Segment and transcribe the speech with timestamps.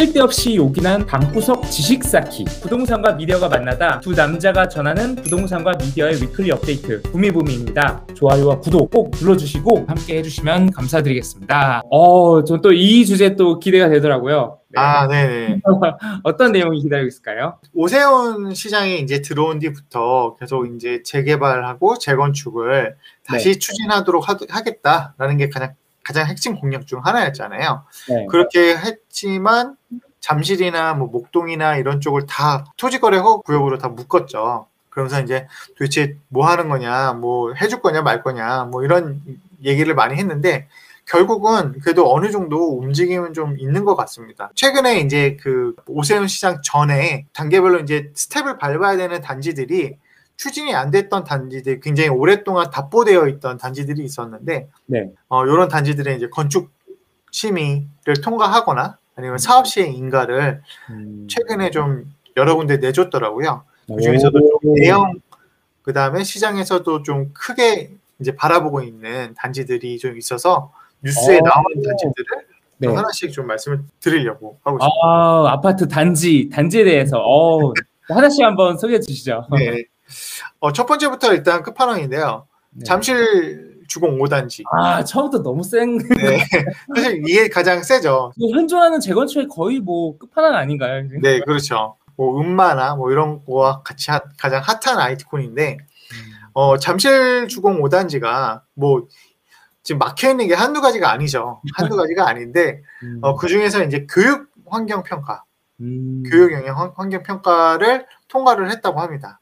[0.00, 7.02] 쓸데없이 요긴한 방구석 지식 쌓기 부동산과 미디어가 만나다 두 남자가 전하는 부동산과 미디어의 위클리 업데이트
[7.02, 13.90] 부미부미입니다 좋아요와 구독 꼭 눌러주시고 함께 해주시면 감사드리겠습니다 어, 전 또 이 주제 또 기대가
[13.90, 14.80] 되더라고요 네.
[14.80, 15.60] 아, 네네.
[16.24, 17.58] 어떤 내용이 기다리고 있을까요?
[17.74, 22.94] 오세훈 시장이 이제 들어온 뒤부터 계속 이제 재개발하고 재건축을
[23.26, 23.58] 다시 네.
[23.58, 25.74] 추진하도록 하, 하겠다라는 게 가장
[26.04, 27.84] 가장 핵심 공약 중 하나였잖아요.
[28.08, 28.26] 네.
[28.26, 29.76] 그렇게 했지만
[30.20, 34.66] 잠실이나 뭐 목동이나 이런 쪽을 다 토지거래 허 구역으로 다 묶었죠.
[34.90, 35.46] 그러면서 이제
[35.78, 39.22] 도대체 뭐 하는 거냐, 뭐 해줄 거냐 말 거냐, 뭐 이런
[39.64, 40.68] 얘기를 많이 했는데
[41.06, 44.50] 결국은 그래도 어느 정도 움직임은 좀 있는 것 같습니다.
[44.54, 49.96] 최근에 이제 그 오세훈 시장 전에 단계별로 이제 스텝을 밟아야 되는 단지들이
[50.40, 55.10] 추진이 안 됐던 단지들, 굉장히 오랫동안 답보되어 있던 단지들이 있었는데, 네.
[55.28, 56.70] 어, 이런 단지들의 이제 건축
[57.30, 61.26] 심의를 통과하거나 아니면 사업 시행 인가를 음.
[61.28, 63.64] 최근에 좀 여러 군데 내줬더라고요.
[63.86, 65.12] 그 중에서도 좀 대형,
[65.82, 71.40] 그 다음에 시장에서도 좀 크게 이제 바라보고 있는 단지들이 좀 있어서 뉴스에 오.
[71.44, 72.46] 나오는 단지들을
[72.78, 72.86] 네.
[72.86, 74.96] 좀 하나씩 좀 말씀을 드리려고 하고 있습니다.
[75.04, 77.74] 아, 아파트 단지, 단지에 대해서 어,
[78.08, 79.46] 하나씩 한번 소개해 주시죠.
[79.52, 79.84] 네.
[80.60, 82.46] 어, 첫 번째부터 일단 끝판왕인데요.
[82.70, 82.84] 네.
[82.84, 84.62] 잠실 주공 5단지.
[84.72, 85.98] 아, 처음부터 너무 센.
[85.98, 86.38] 네.
[86.94, 88.32] 사실 이게 가장 세죠.
[88.54, 91.02] 현존하는 재건축의 거의 뭐 끝판왕 아닌가요?
[91.22, 91.96] 네, 그렇죠.
[92.16, 95.78] 뭐 음마나 뭐 이런 거와 같이 핫- 가장 핫한 아이콘인데
[96.52, 99.08] 어, 잠실 주공 5단지가 뭐
[99.82, 101.60] 지금 막혀 있는 게 한두 가지가 아니죠.
[101.74, 103.18] 한두 가지가 아닌데 음.
[103.22, 105.42] 어, 그 중에서 이제 교육 환경 평가,
[105.80, 106.22] 음.
[106.30, 109.39] 교육 영향 환- 환경 평가를 통과를 했다고 합니다.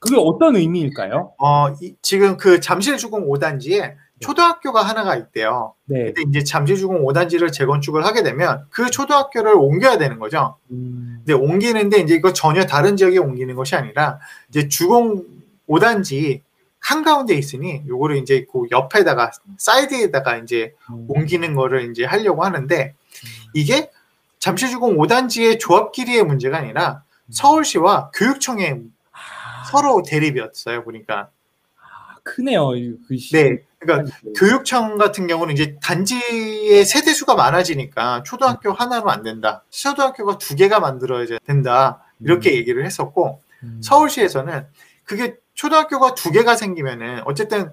[0.00, 0.08] 음.
[0.08, 1.32] 그게 어떤 의미일까요?
[1.38, 5.74] 어, 이- 지금 그 잠실 주공 5단지에 초등학교가 하나가 있대요.
[5.86, 6.12] 네.
[6.12, 10.56] 근데 이제 잠실 주공 5단지를 재건축을 하게 되면 그 초등학교를 옮겨야 되는 거죠.
[10.70, 11.22] 음.
[11.24, 14.18] 근데 옮기는데 이제 이거 전혀 다른 지역에 옮기는 것이 아니라
[14.50, 15.24] 이제 주공
[15.68, 16.40] 5단지
[16.80, 21.06] 한가운데 있으니 요거를 이제 그 옆에다가 사이드에다가 이제 음.
[21.08, 22.94] 옮기는 거를 이제 하려고 하는데
[23.54, 23.90] 이게
[24.38, 28.76] 잠실주공 5단지의 조합끼리의 문제가 아니라 서울시와 교육청의 아,
[29.66, 31.30] 서로 대립이었어요 보니까
[32.22, 32.74] 크네요.
[32.76, 33.32] 이 글씨.
[33.32, 40.38] 네 그러니까 교육청 같은 경우는 이제 단지의 세대 수가 많아지니까 초등학교 하나로 안 된다 초등학교가
[40.38, 43.80] 두 개가 만들어야 된다 이렇게 얘기를 했었고 음.
[43.82, 44.66] 서울시에서는
[45.04, 47.72] 그게 초등학교가 두 개가 생기면은 어쨌든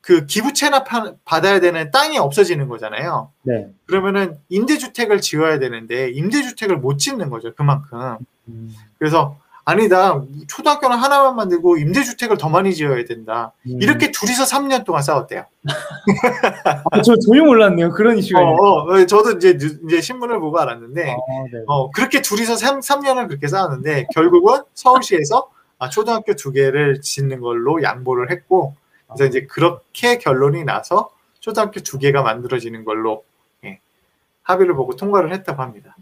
[0.00, 0.86] 그 기부 채납
[1.24, 3.32] 받아야 되는 땅이 없어지는 거잖아요.
[3.42, 3.68] 네.
[3.86, 7.52] 그러면은 임대주택을 지어야 되는데 임대주택을 못 짓는 거죠.
[7.54, 8.18] 그만큼.
[8.46, 8.72] 음.
[8.98, 9.36] 그래서
[9.76, 10.22] 아니다.
[10.46, 13.52] 초등학교는 하나만 만들고 임대주택을 더 많이 지어야 된다.
[13.66, 13.82] 음.
[13.82, 15.44] 이렇게 둘이서 3년 동안 싸웠대요.
[16.92, 17.90] 아, 저 전혀 몰랐네요.
[17.90, 19.02] 그런 이슈가 어, 있네.
[19.02, 21.16] 어, 저도 이제, 뉴- 이제 신문을 보고 알았는데 아,
[21.52, 21.64] 네.
[21.66, 25.50] 어, 그렇게 둘이서 3, 년을 그렇게 싸웠는데 결국은 서울시에서
[25.80, 28.74] 아, 초등학교 두 개를 짓는 걸로 양보를 했고
[29.08, 29.26] 그래서 아.
[29.26, 31.10] 이제 그렇게 결론이 나서
[31.40, 33.24] 초등학교 두 개가 만들어지는 걸로
[33.64, 33.80] 예,
[34.44, 35.95] 합의를 보고 통과를 했다고 합니다.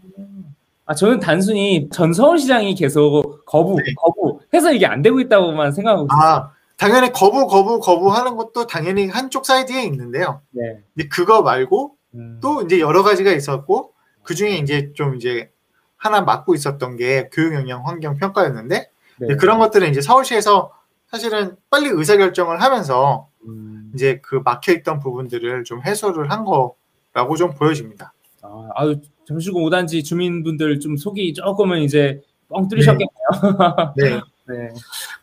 [0.85, 3.93] 아, 저는 단순히 전 서울시장이 계속 거부, 네.
[3.97, 6.21] 거부 해서 이게 안 되고 있다고만 생각하고 있어요.
[6.21, 10.41] 아 당연히 거부 거부 거부하는 것도 당연히 한쪽 사이드에 있는데요.
[10.51, 10.83] 네.
[10.93, 12.39] 근데 그거 말고 음.
[12.41, 15.51] 또 이제 여러 가지가 있었고 그 중에 이제 좀 이제
[15.97, 18.89] 하나 맡고 있었던 게 교육 영향 환경 평가였는데
[19.21, 19.35] 네.
[19.37, 20.71] 그런 것들은 이제 서울시에서
[21.07, 23.91] 사실은 빨리 의사 결정을 하면서 음.
[23.95, 28.13] 이제 그 막혀 있던 부분들을 좀 해소를 한 거라고 좀 보여집니다.
[28.43, 33.93] 아, 아유, 잠실구 5단지 주민분들 좀 속이 조금은 이제 뻥 뚫리셨겠네요.
[33.97, 34.21] 네.
[34.47, 34.69] 네.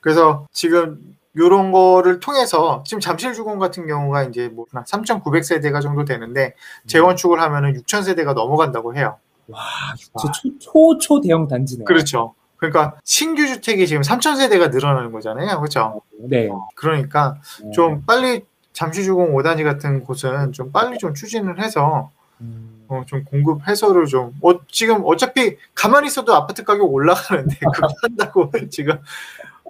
[0.00, 6.54] 그래서 지금 요런 거를 통해서 지금 잠실 주공 같은 경우가 이제 뭐 3,900세대가 정도 되는데
[6.86, 9.16] 재건축을 하면은 6,000세대가 넘어간다고 해요.
[9.48, 9.60] 와,
[10.20, 11.84] 저 초, 초, 초 대형 단지네요.
[11.84, 12.34] 그렇죠.
[12.56, 15.58] 그러니까 신규 주택이 지금 3,000세대가 늘어나는 거잖아요.
[15.58, 16.02] 그렇죠?
[16.18, 16.48] 네.
[16.74, 17.36] 그러니까
[17.72, 22.10] 좀 빨리 잠실 주공 5단지 같은 곳은 좀 빨리 좀 추진을 해서
[22.40, 22.71] 음.
[22.92, 28.50] 어, 좀 공급 해소를 좀 어, 지금 어차피 가만히 있어도 아파트 가격 올라가는데 그거 한다고
[28.70, 28.98] 지금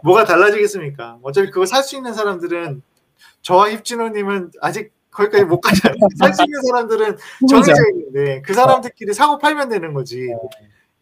[0.03, 1.19] 뭐가 달라지겠습니까?
[1.23, 2.83] 어차피 그거 살 수 있는 사람들은
[3.43, 5.97] 저와 힙진호님은 아직 거기까지 못 가잖아요.
[6.19, 7.17] 살 수 있는 사람들은
[7.49, 10.29] 정해져 있는데 그 사람들끼리 사고 팔면 되는 거지.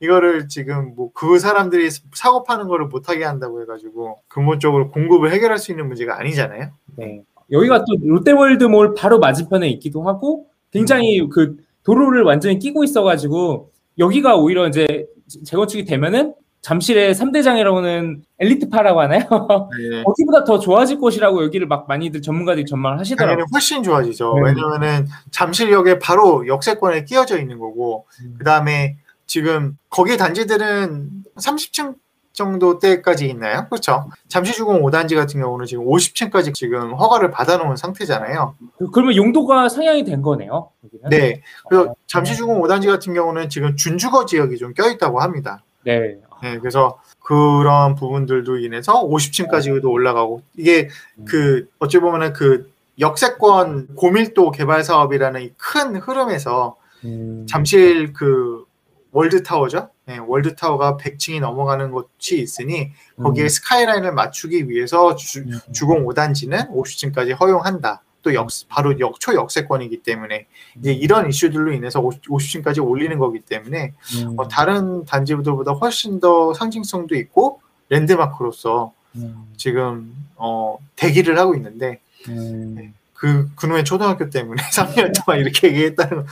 [0.00, 5.70] 이거를 지금 뭐 그 사람들이 사고 파는 거를 못하게 한다고 해가지고 근본적으로 공급을 해결할 수
[5.72, 6.70] 있는 문제가 아니잖아요.
[6.96, 7.22] 네.
[7.50, 14.68] 여기가 또 롯데월드몰 바로 맞은편에 있기도 하고 굉장히 그 도로를 완전히 끼고 있어가지고 여기가 오히려
[14.68, 15.06] 이제
[15.44, 19.20] 재건축이 되면은 잠실의 3대장이라고는 엘리트파라고 하나요?
[19.20, 20.02] 네.
[20.04, 23.46] 거기보다 더 좋아질 것이라고 여기를 막 많이들 전문가들이 전망을 당연히 하시더라고요.
[23.52, 24.34] 훨씬 좋아지죠.
[24.34, 24.42] 네.
[24.42, 28.34] 왜냐면은 잠실역에 바로 역세권에 끼어져 있는 거고 음.
[28.38, 28.96] 그 다음에
[29.26, 31.94] 지금 거기 단지들은 30층
[32.32, 33.66] 정도 때까지 있나요?
[33.68, 34.08] 그렇죠.
[34.28, 38.54] 잠시주공 5단지 같은 경우는 지금 50층까지 지금 허가를 받아놓은 상태잖아요.
[38.78, 40.70] 그- 그러면 용도가 상향이 된 거네요.
[40.84, 41.10] 여기는?
[41.10, 41.42] 네.
[41.68, 45.62] 그래서 어, 잠시주공 5단지 같은 경우는 지금 준주거 지역이 좀 껴있다고 합니다.
[45.84, 46.18] 네.
[46.42, 50.88] 네, 그래서 그런 부분들도 인해서 50층까지도 올라가고 이게
[51.26, 58.64] 그 어찌 보면은 그 역세권 고밀도 개발 사업이라는 이 큰 흐름에서 음, 잠실 그
[59.12, 59.90] 월드 타워죠.
[60.10, 62.90] 네, 월드 타워가 100층이 넘어가는 곳이 있으니
[63.22, 68.02] 거기에 음, 스카이라인을 맞추기 위해서 주, 음, 주공 5단지는 50층까지 허용한다.
[68.22, 70.48] 또 역, 바로 역, 초역세권이기 때문에
[70.80, 76.18] 이제 이런 이슈들로 인해서 50, 50 층까지 올리는 거기 때문에 음, 어, 다른 단지들보다 훨씬
[76.18, 84.62] 더 상징성도 있고 랜드마크로서 음, 지금 어, 대기를 하고 있는데 음, 그 그놈의 초등학교 때문에
[84.72, 86.24] 3년 동안 이렇게 얘기했다는 거.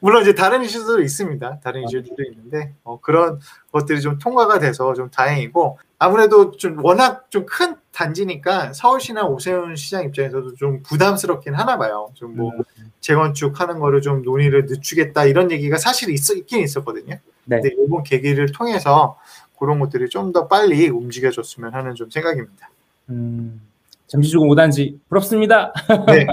[0.00, 1.60] 물론 이제 다른 이슈도 있습니다.
[1.62, 3.38] 다른 이슈들도 있는데 어, 그런
[3.70, 10.02] 것들이 좀 통과가 돼서 좀 다행이고 아무래도 좀 워낙 좀 큰 단지니까 서울시나 오세훈 시장
[10.04, 12.08] 입장에서도 좀 부담스럽긴 하나 봐요.
[12.14, 12.90] 좀뭐 음.
[13.00, 17.18] 재건축하는 거를 좀 논의를 늦추겠다 이런 얘기가 사실 있, 있긴 있었거든요.
[17.44, 17.60] 네.
[17.60, 19.16] 근데 이번 계기를 통해서
[19.60, 22.70] 그런 것들이 좀 더 빨리 움직여줬으면 하는 좀 생각입니다.
[23.10, 23.60] 음,
[24.06, 25.72] 잠시주공 5단지 부럽습니다.
[26.06, 26.26] 네.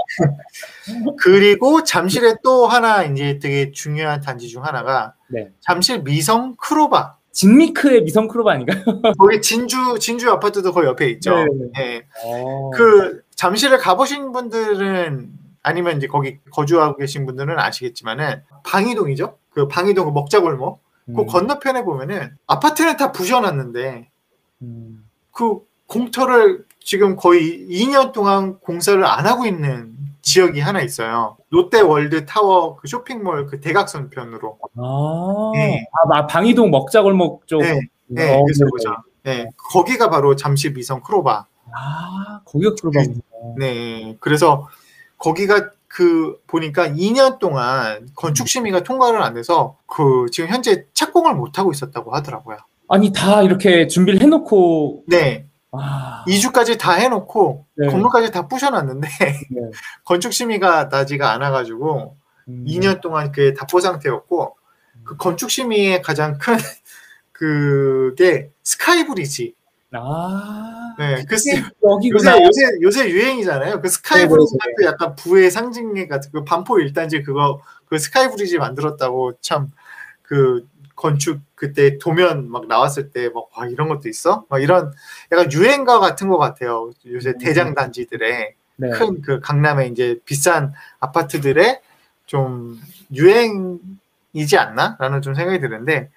[1.22, 5.50] 그리고 잠실에 또 하나 이제 되게 중요한 단지 중 하나가 네.
[5.60, 7.18] 잠실 미성 크로바.
[7.32, 8.84] 진미크의 미성 크로바 아닌가요?
[9.18, 11.36] 거기 진주 진주 아파트도 거기 옆에 있죠.
[11.36, 11.46] 네.
[11.74, 12.02] 네.
[12.26, 15.30] 어, 그 잠실을 가보신 분들은
[15.62, 19.38] 아니면 이제 거기 거주하고 계신 분들은 아시겠지만은 방이동이죠.
[19.52, 20.82] 그 방이동 그 먹자골목.
[21.16, 24.10] 그 음, 건너편에 보면은 아파트는 다 부셔놨는데
[24.62, 31.38] 음, 그 공터를 지금 거의 2년 동안 공사를 안 하고 있는 지역이 하나 있어요.
[31.52, 34.58] 롯데월드 타워 그 쇼핑몰 그 대각선 편으로.
[34.76, 35.86] 아, 네.
[35.94, 37.62] 아, 마- 방이동 먹자골목 쪽.
[37.62, 38.70] 네, 네, 어, 그래서 네.
[38.72, 38.98] 보자.
[39.22, 41.46] 네, 거기가 바로 잠실 미성 크로바.
[41.72, 43.22] 아, 거기가 크로바군요.
[43.60, 44.68] 네, 그래서
[45.20, 51.60] 거기가 그 보니까 2년 동안 건축 심의가 통과를 안 돼서 그 지금 현재 착공을 못
[51.60, 52.58] 하고 있었다고 하더라고요.
[52.88, 57.88] 아니 다 이렇게 준비를 해놓고 네, 아, 2주까지 다 해놓고 네.
[57.88, 59.40] 건물까지 다 부셔놨는데 네.
[60.04, 62.18] 건축 심의가 나지가 않아가지고
[62.48, 64.56] 음, 2년 동안 그게 답보 상태였고
[65.04, 66.56] 그 건축 심의의 가장 큰
[67.32, 69.56] 그게 스카이 브리지.
[69.92, 71.36] 아, 네, 그
[71.84, 72.34] 여기구나.
[72.34, 73.78] 요새 요새 요새 유행이잖아요.
[73.82, 77.98] 그 네, 스카이 브리지가 네, 그 약간 부의 상징 같은 그 반포 일단지 그거 그
[77.98, 79.72] 스카이 브리지 만들었다고 참
[80.30, 80.64] 그
[81.00, 84.46] 건축 그때 도면 막 나왔을 때 막 와, 이런 것도 있어?
[84.50, 84.92] 막 이런
[85.32, 86.92] 약간 유행가 같은 것 같아요.
[87.08, 87.38] 요새 음.
[87.40, 88.90] 대장 단지들의 네.
[88.92, 91.82] 큰 그 강남의 이제 비싼 아파트들의
[92.26, 92.80] 좀
[93.14, 96.10] 유행이지 않나라는 좀 생각이 드는데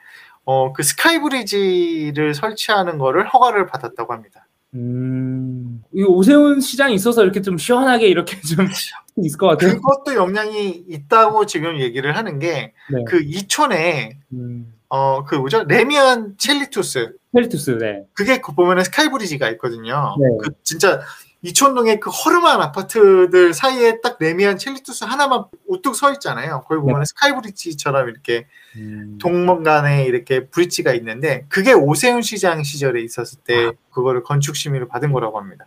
[0.45, 4.47] 어 그 스카이 브리지를 설치하는 거를 허가를 받았다고 합니다.
[4.75, 8.67] 음, 이 오세훈 시장이 있어서 이렇게 좀 시원하게 이렇게 좀
[9.17, 9.75] 있을 것 같아요.
[9.75, 13.05] 그것도 영향이 있다고 지금 얘기를 하는 게 네.
[13.07, 18.05] 그 이촌에 음, 어 그 뭐죠 래미안 첼리투스 첼리투스, 네.
[18.13, 20.15] 그게 그 보면은 스카이브리지가 있거든요.
[20.21, 20.29] 네.
[20.43, 21.01] 그 진짜
[21.41, 26.63] 이촌동의 그 허름한 아파트들 사이에 딱 레미안 첼리투스 하나만 우뚝 서 있잖아요.
[26.69, 33.41] 거기 보면 은 스카이브리지처럼 이렇게 음, 동문간에 이렇게 브릿지가 있는데 그게 오세훈 시장 시절에 있었을
[33.45, 35.67] 때 그거를 건축 심의를 받은 거라고 합니다.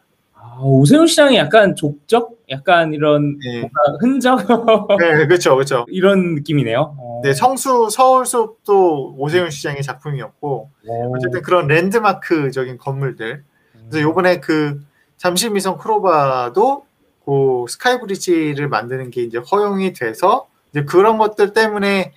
[0.56, 3.70] 아, 오세훈 시장이 약간 족적, 약간 이런 네,
[4.00, 4.40] 흔적
[5.00, 5.86] 네 그렇죠, 그렇죠.
[5.90, 6.96] 이런 느낌이네요.
[6.98, 7.22] 어.
[7.24, 11.12] 네, 성수 서울 숲도 오세훈 시장의 작품이었고 어.
[11.14, 13.44] 어쨌든 그런 랜드마크적인 건물들.
[13.90, 14.82] 그래서 요번에 그
[15.18, 16.86] 잠실미성 크로바도
[17.26, 22.14] 그 스카이브리지를 만드는 게 이제 허용이 돼서 이제 그런 것들 때문에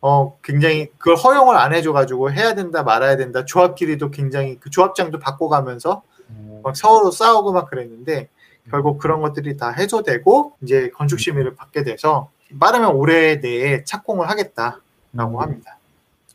[0.00, 5.90] 어 굉장히 그걸 허용을 안 해줘가지고 해야 된다 말아야 된다 조합끼리도 굉장히 그 조합장도 바꿔가면서
[5.92, 6.15] 어.
[6.62, 8.28] 막 서로 싸우고 막 그랬는데
[8.70, 15.40] 결국 그런 것들이 다 해소되고 이제 건축 심의를 받게 돼서 빠르면 올해 내에 착공을 하겠다라고
[15.40, 15.78] 합니다.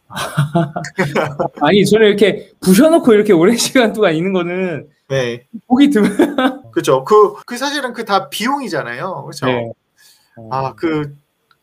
[1.62, 6.10] 아니 저는 이렇게 부셔놓고 이렇게 오랜 시간 동안 있는 거는 네, 보기 드문.
[6.72, 7.04] 그렇죠.
[7.04, 9.24] 그, 그 사실은 그 다 비용이잖아요.
[9.26, 9.46] 그렇죠.
[9.46, 9.72] 네.
[10.50, 11.14] 아, 그,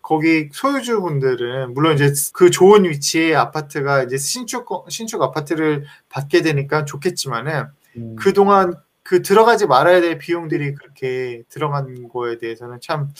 [0.02, 6.42] 거기 소유주 분들은, 물론 이제 그 좋은 위치의 아파트가 이제 신축, 거- 신축 아파트를 받게
[6.42, 7.64] 되니까 좋겠지만은,
[7.98, 13.10] 음, 그동안 그 들어가지 말아야 될 비용들이 그렇게 들어간 거에 대해서는 참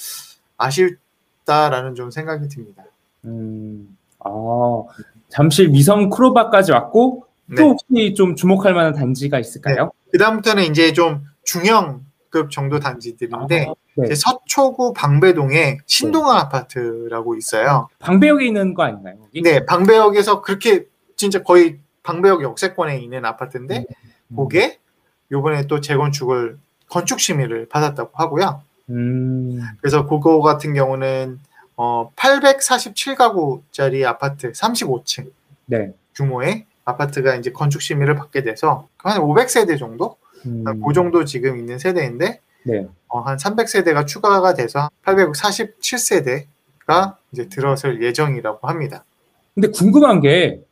[0.57, 2.85] 아쉽다라는 좀 생각이 듭니다.
[3.25, 4.83] 음, 아,
[5.29, 7.63] 잠실 미성 크로바까지 왔고 또 네.
[7.63, 9.91] 혹시 좀 주목할 만한 단지가 있을까요?
[10.13, 14.05] 그다음부터는 이제 좀 중형, 그 20급 정도 단지들인데 아, 네.
[14.05, 17.89] 이제 서초구 방배동에 신동아 아파트라고 있어요.
[17.99, 19.19] 방배역에 있는 거 아닌가요?
[19.19, 19.43] 거기?
[19.43, 23.85] 네, 방배역에서 그렇게 진짜 거의 방배역 역세권에 있는 아파트인데 음.
[24.35, 24.79] 그게
[25.31, 26.59] 요번에 또 재건축을
[26.89, 28.63] 건축 심의를 받았다고 하고요.
[28.91, 29.61] 음.
[29.81, 31.39] 그래서 그거 같은 경우는
[31.77, 35.31] 어 847가구짜리 아파트 35층
[35.67, 35.93] 네.
[36.15, 40.17] 규모의 아파트가 이제 건축 심의를 받게 돼서 한 500세대 정도?
[40.47, 40.65] 음.
[40.67, 42.87] 한그 정도 지금 있는 세대인데 네.
[43.09, 49.05] 어, 한 300세대가 추가가 돼서 847세대가 이제 들어설 예정이라고 합니다.
[49.55, 50.63] 근데 궁금한 게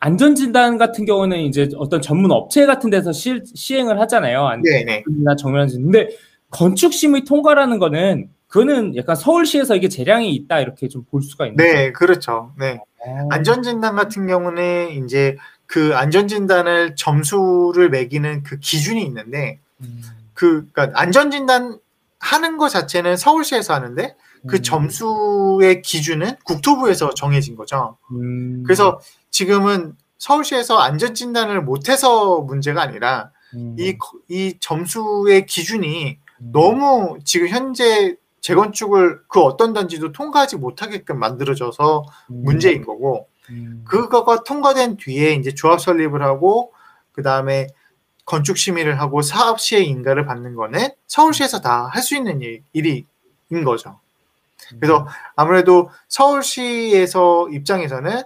[0.00, 4.46] 안전진단 같은 경우는 이제 어떤 전문 업체 같은 데서 시, 시행을 하잖아요.
[4.46, 5.82] 안전이나 정면진.
[5.82, 6.08] 근데
[6.50, 11.56] 건축 심의 통과라는 거는 그거는 약간 서울시에서 이게 재량이 있다 이렇게 좀 볼 수가 있는
[11.56, 12.52] 네, 그렇죠.
[12.58, 12.78] 네.
[13.04, 13.28] 거예요.
[13.30, 15.36] 안전진단 같은 경우는 이제
[15.66, 20.02] 그 안전진단을 점수를 매기는 그 기준이 있는데 음.
[20.32, 21.78] 그 그러니까 안전진단
[22.20, 24.14] 하는 것 자체는 서울시에서 하는데
[24.46, 24.62] 그 음.
[24.62, 27.96] 점수의 기준은 국토부에서 정해진 거죠.
[28.12, 28.62] 음.
[28.64, 28.98] 그래서
[29.30, 33.76] 지금은 서울시에서 안전진단을 못해서 문제가 아니라 음.
[33.78, 36.50] 이, 거- 이 점수의 기준이 음.
[36.52, 42.42] 너무 지금 현재 재건축을 그 어떤 단지도 통과하지 못하게끔 만들어져서 음.
[42.44, 43.84] 문제인 거고 음.
[43.86, 46.72] 그거가 통과된 뒤에 이제 조합 설립을 하고
[47.12, 47.68] 그 다음에
[48.24, 53.06] 건축 심의를 하고 사업 시행 인가를 받는 거는 서울시에서 다 할 수 있는 일, 일인
[53.64, 53.98] 거죠.
[54.78, 58.22] 그래서 아무래도 서울시에서 입장에서는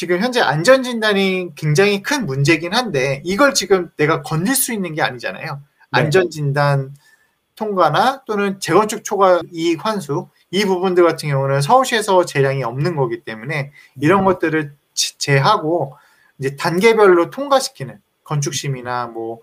[0.00, 5.02] 지금 현재 안전 진단이 굉장히 큰 문제긴 한데 이걸 지금 내가 건질 수 있는 게
[5.02, 5.44] 아니잖아요.
[5.56, 5.60] 네.
[5.90, 6.94] 안전 진단
[7.54, 13.72] 통과나 또는 재건축 초과 이익 환수 이 부분들 같은 경우는 서울시에서 재량이 없는 거기 때문에
[14.00, 15.98] 이런 것들을 제- 제하고
[16.38, 19.40] 이제 단계별로 통과시키는 건축심이나 뭐,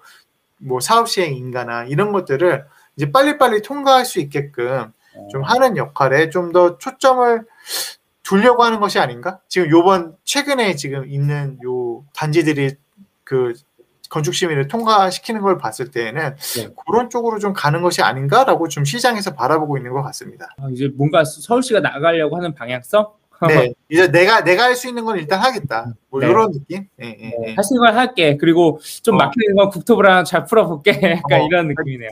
[0.57, 4.91] 뭐 사업 시행 인가나 이런 것들을 이제 빨리빨리 통과할 수 있게끔
[5.31, 7.45] 좀 하는 역할에 좀 더 초점을
[8.27, 9.39] 두려고 하는 것이 아닌가?
[9.47, 12.75] 지금 요번 최근에 지금 있는 요 단지들이
[13.23, 13.53] 그
[14.09, 16.67] 건축 심의를 통과시키는 걸 봤을 때에는 네.
[16.85, 20.47] 그런 쪽으로 좀 가는 것이 아닌가라고 좀 시장에서 바라보고 있는 것 같습니다.
[20.57, 23.07] 아, 이제 뭔가 서울시가 나가려고 하는 방향성?
[23.47, 25.93] 네, 이제 내가 내가 할 수 있는 건 일단 하겠다.
[26.09, 26.27] 뭐 네.
[26.27, 26.85] 이런 느낌?
[27.01, 27.53] 예, 예, 네, 예.
[27.53, 28.35] 할수 있는 걸 할게.
[28.35, 29.17] 그리고 좀 어.
[29.19, 30.91] 막히는 건 국토부랑 잘 풀어볼게.
[31.23, 31.45] 약간 어.
[31.45, 32.09] 이런 느낌이네요.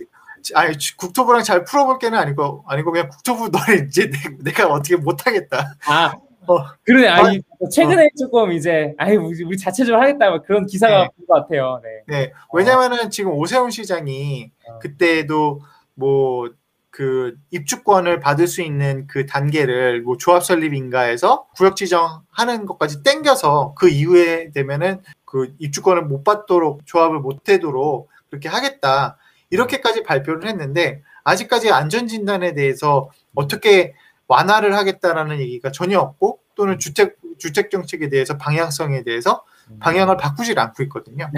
[0.53, 4.09] 아니 국토부랑 잘 풀어볼 게는 아니고 아니고 그냥 국토부 너를 이제
[4.43, 5.75] 내, 가 어떻게 못하겠다.
[5.87, 6.13] 아,
[6.47, 6.65] 어.
[6.83, 7.07] 그러네.
[7.07, 10.29] 아, 이- 최근에 조금 이제, 아이, 우리, 우리 자체적으로 하겠다.
[10.29, 11.09] 막 그런 기사가 네.
[11.17, 11.81] 본것 같아요.
[11.83, 12.03] 네.
[12.07, 14.79] 네, 왜냐면은 지금 오세훈 시장이 어.
[14.79, 15.61] 그때도
[15.95, 16.49] 뭐
[16.95, 23.89] 그 입주권을 받을 수 있는 그 단계를 뭐 조합 설립인가에서 구역 지정하는 것까지 땡겨서 그
[23.89, 29.17] 이후에 되면은 그 입주권을 못 받도록 조합을 못 되도록 그렇게 하겠다
[29.55, 33.93] 이렇게까지 발표를 했는데 아직까지 안전 진단에 대해서 어떻게
[34.27, 39.43] 완화를 하겠다라는 얘기가 전혀 없고 또는 주택 주택 정책에 대해서 방향성에 대해서
[39.79, 41.29] 방향을 바꾸질 않고 있거든요.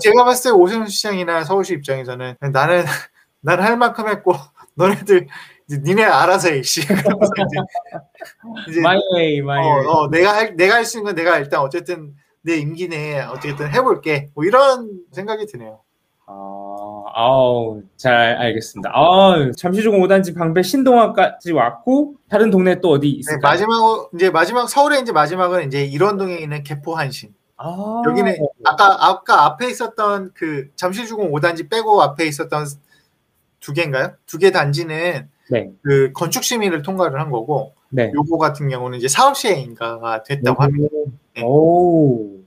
[0.00, 2.84] 제가 봤을 때 오세훈 시장이나 서울시 입장에서는 나는
[3.40, 4.34] 나는 할 만큼 했고
[4.74, 5.26] 너네들
[5.68, 6.62] 이제 니네 알아서 해.
[6.62, 6.80] 씨.
[6.82, 6.94] 이제,
[8.68, 9.86] 이제 my way, my way.
[9.86, 13.20] 어, 어, 내가 할 내가 할 수 있는 건 내가 일단 어쨌든 내 임기 내에
[13.22, 14.30] 어쨌든 해볼게.
[14.34, 15.80] 뭐 이런 생각이 드네요.
[16.26, 16.32] 아,
[17.14, 18.90] 아우, 잘 알겠습니다.
[18.94, 23.50] 아, 잠실주공 5단지 방배 신동아까지 왔고, 다른 동네 또 어디 네, 있을까요?
[23.52, 27.34] 마지막 이제 마지막 서울에 이제 마지막은 이제 일원동에 있는 개포 한신.
[27.56, 32.66] 아, 여기는 아까 아까 앞에 있었던 그 잠실주공 5단지 빼고 앞에 있었던
[33.60, 34.14] 두 개인가요?
[34.26, 38.10] 두 개 단지는 네, 그 건축 심의를 통과를 한 거고 네.
[38.14, 40.88] 요거 같은 경우는 이제 사업 시행인가가 됐다고 합니다.
[41.36, 41.42] 네.
[41.44, 42.38] 오,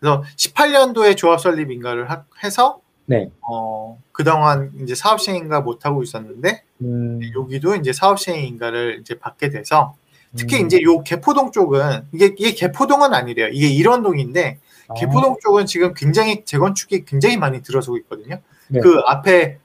[0.00, 3.30] 그래서 18년도에 조합 설립 인가를 하- 해서 네.
[3.40, 9.18] 어 그동안 이제 사업 시행인가 못 하고 있었는데 음, 여기도 이제 사업 시행 인가를 이제
[9.18, 9.94] 받게 돼서
[10.36, 10.66] 특히 음.
[10.66, 13.48] 이제 요 개포동 쪽은 이게 이게 개포동은 아니래요.
[13.48, 18.40] 이게 일원동인데 아, 개포동 쪽은 지금 굉장히 재건축이 굉장히 많이 들어서고 있거든요.
[18.68, 18.80] 네.
[18.80, 19.58] 그 앞에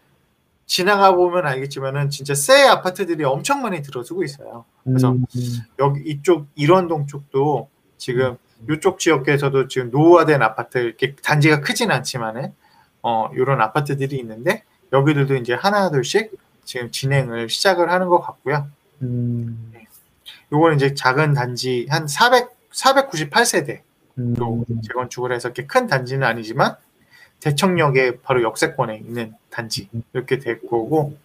[0.65, 4.63] 지나가 보면 알겠지만은 진짜 새 아파트들이 엄청 많이 들어서고 있어요.
[4.85, 5.25] 그래서 음,
[5.79, 8.37] 여기 이쪽 일원동 쪽도 지금
[8.71, 12.53] 이쪽 지역에서도 지금 노후화된 아파트 이렇게 단지가 크진 않지만은
[13.03, 16.31] 어 이런 아파트들이 있는데 여기들도 이제 하나 둘씩
[16.63, 18.67] 지금 진행을 시작을 하는 것 같고요.
[19.01, 19.71] 음,
[20.51, 23.81] 요거는 이제 작은 단지 한 400, 498세대
[24.17, 26.75] 음, 또 재건축을 해서 이렇게 큰 단지는 아니지만
[27.39, 31.17] 대청역에 바로 역세권에 있는 단지 이렇게 될 거고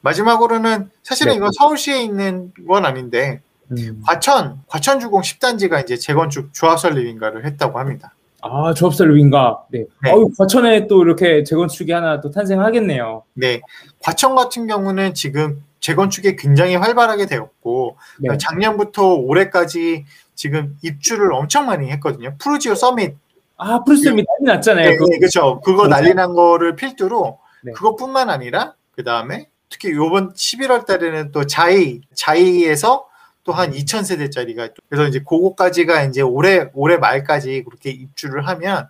[0.00, 1.36] 마지막으로는 사실은 네.
[1.36, 4.02] 이건 서울시에 있는 건 아닌데 음.
[4.06, 8.14] 과천 과천주공 10단지가 이제 재건축 조합 설립인가를 했다고 합니다.
[8.50, 9.64] 아 조합설립인가.
[9.70, 9.84] 네.
[10.02, 10.10] 네.
[10.10, 13.22] 어우 과천에 또 이렇게 재건축이 하나 또 탄생하겠네요.
[13.34, 13.60] 네,
[14.00, 18.36] 과천 같은 경우는 지금 재건축이 굉장히 활발하게 되었고 네.
[18.38, 22.34] 작년부터 올해까지 지금 입주를 엄청 많이 했거든요.
[22.38, 23.16] 푸르지오 서밋
[23.56, 24.90] 아 프루스미 난리 났잖아요.
[24.90, 25.06] 네, 그거.
[25.10, 25.60] 네, 그렇죠.
[25.60, 25.88] 그거.
[25.88, 27.72] 난리 난 거를 필두로 네.
[27.72, 33.06] 그것뿐만 아니라 그 다음에 특히 요번 11월 달에는 또 자이 자이에서
[33.46, 38.88] 또 한 2,000세대짜리가 그래서 이제 그거까지가 이제 올해 올해 말까지 그렇게 입주를 하면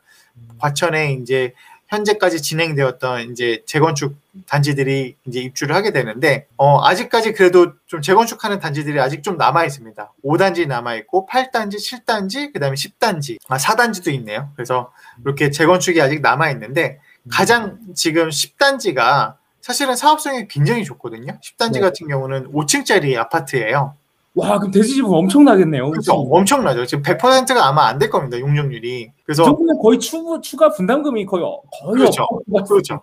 [0.59, 1.53] 과천에 이제
[1.89, 4.17] 현재까지 진행되었던 이제 재건축
[4.49, 10.13] 단지들이 이제 입주를 하게 되는데 어 아직까지 그래도 좀 재건축하는 단지들이 아직 좀 남아 있습니다.
[10.25, 14.51] 5단지 남아 있고 8단지, 7단지, 그다음에 10단지, 아 4단지도 있네요.
[14.57, 14.91] 그래서
[15.25, 16.99] 이렇게 재건축이 아직 남아 있는데
[17.31, 21.39] 가장 지금 10단지가 사실은 사업성이 굉장히 좋거든요.
[21.41, 21.81] 10단지 네.
[21.81, 23.95] 같은 경우는 5층짜리 아파트예요.
[24.37, 25.91] 와 그럼 대지집은 엄청나겠네요.
[25.91, 26.13] 그렇죠.
[26.13, 26.85] 엄청나죠.
[26.87, 28.39] 지금 100%가 아마 안 될 겁니다.
[28.39, 29.11] 용적률이.
[29.25, 32.27] 그래서 저분은 거의 추, 추가 분담금이 거의 어- 거의 그렇죠.
[32.69, 33.01] 그렇죠.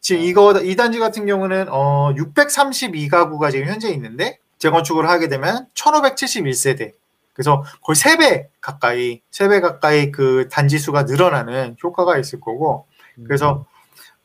[0.00, 6.92] 지금 이거 이 단지 같은 경우는 어 632가구가 지금 현재 있는데 재건축을 하게 되면 1571세대.
[7.32, 12.86] 그래서 거의 3배 가까이 3배 가까이 그 단지 수가 늘어나는 효과가 있을 거고
[13.24, 13.64] 그래서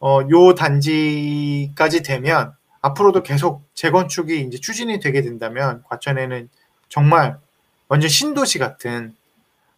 [0.02, 6.50] 어요 단지까지 되면 앞으로도 계속 재건축이 이제 추진이 되게 된다면 과천에는
[6.90, 7.38] 정말
[7.88, 9.16] 완전 신도시 같은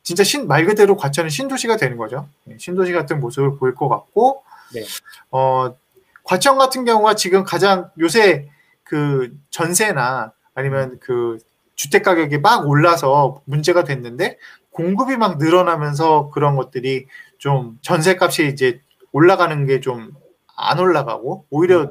[0.03, 2.27] 진짜 신 말 그대로 과천은 신도시가 되는 거죠.
[2.45, 4.43] 네, 신도시 같은 모습을 보일 것 같고
[4.73, 4.83] 네.
[5.31, 5.75] 어
[6.23, 8.49] 과천 같은 경우가 지금 가장 요새
[8.83, 11.37] 그 전세나 아니면 그
[11.75, 14.37] 주택 가격이 막 올라서 문제가 됐는데
[14.71, 18.81] 공급이 막 늘어나면서 그런 것들이 좀 전세값이 이제
[19.11, 20.13] 올라가는 게 좀
[20.55, 21.89] 안 올라가고 오히려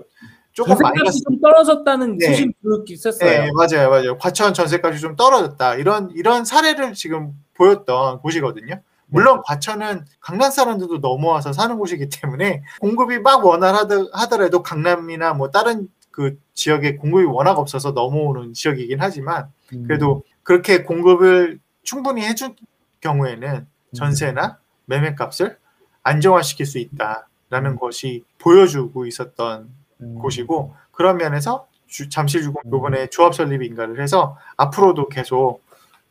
[0.61, 2.27] 조금 전세값이 마이너스 좀 떨어졌다는 네.
[2.27, 2.53] 소식
[2.89, 3.31] 있었어요.
[3.31, 4.19] 네, 맞아요, 맞아요.
[4.19, 5.77] 과천 전세값이 좀 떨어졌다.
[5.77, 8.81] 이런 이런 사례를 지금 보였던 곳이거든요.
[9.07, 16.39] 물론 과천은 강남 사람들도 넘어와서 사는 곳이기 때문에 공급이 막 원활하더라도 강남이나 뭐 다른 그
[16.55, 19.85] 지역에 공급이 워낙 없어서 넘어오는 지역이긴 하지만 음.
[19.87, 22.55] 그래도 그렇게 공급을 충분히 해준
[23.01, 25.59] 경우에는 전세나 매매값을
[26.03, 30.19] 안정화시킬 수 있다라는 것이 보여주고 있었던 음.
[30.19, 35.61] 곳이고 그런 면에서 주- 잠실 주공 이번에 조합 설립 인가를 해서 앞으로도 계속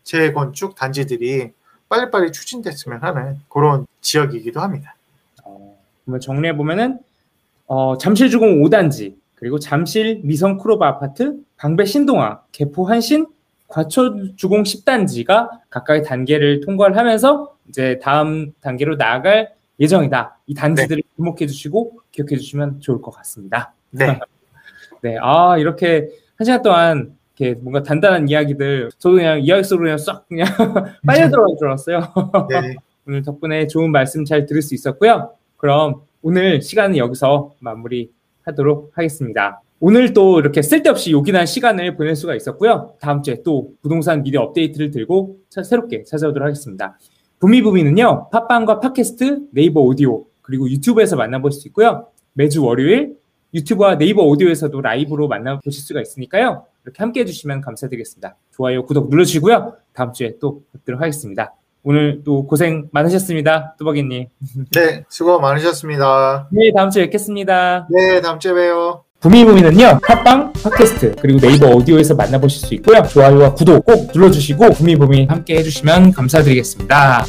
[0.03, 1.51] 재건축 단지들이
[1.87, 4.95] 빨리빨리 추진됐으면 하는 그런 지역이기도 합니다.
[5.43, 6.99] 어, 그러면 정리해 보면은
[7.67, 13.27] 어, 잠실 주공 5단지 그리고 잠실 미성 크로바 아파트, 방배 신동아, 개포 한신,
[13.67, 20.39] 과천주공 10단지가 각각의 단계를 통과를 하면서 이제 다음 단계로 나아갈 예정이다.
[20.47, 23.73] 이 단지들을 주목해 주시고 기억해 주시면 좋을 것 같습니다.
[23.91, 24.19] 네,
[25.01, 29.97] 네, 아 이렇게 한 시간 동안 이렇게 뭔가 단단한 이야기들 저도 그냥 이야기 속으로 그냥
[29.97, 30.47] 싹 그냥
[31.05, 31.99] 빨려 들어간 줄 알았어요.
[32.49, 32.75] 네,
[33.07, 35.31] 오늘 덕분에 좋은 말씀 잘 들을 수 있었고요.
[35.57, 38.11] 그럼 오늘 시간은 여기서 마무리
[38.43, 39.61] 하도록 하겠습니다.
[39.81, 42.95] 오늘 또 이렇게 쓸데없이 요긴한 시간을 보낼 수가 있었고요.
[42.99, 46.97] 다음 주에 또 부동산 미디어 업데이트를 들고 차- 새롭게 찾아오도록 하겠습니다.
[47.39, 52.07] 부미부미는요, 팟빵과 팟캐스트, 네이버 오디오, 그리고 유튜브에서 만나보실 수 있고요.
[52.33, 53.15] 매주 월요일
[53.53, 56.65] 유튜브와 네이버 오디오에서도 라이브로 만나보실 수가 있으니까요.
[56.83, 58.35] 이렇게 함께 해주시면 감사드리겠습니다.
[58.51, 59.73] 좋아요, 구독 눌러주시고요.
[59.93, 61.53] 다음 주에 또 뵙도록 하겠습니다.
[61.83, 63.75] 오늘 또 고생 많으셨습니다.
[63.77, 64.27] 뚜벅이님.
[64.75, 66.49] 네, 수고 많으셨습니다.
[66.51, 67.87] 네, 다음 주에 뵙겠습니다.
[67.89, 69.03] 네, 다음 주에 봬요.
[69.21, 73.03] 부미부미는요, 팟빵, 팟캐스트, 그리고 네이버 오디오에서 만나보실 수 있고요.
[73.03, 77.25] 좋아요와 구독 꼭 눌러주시고, 부미부미 함께 해주시면 감사드리겠습니다.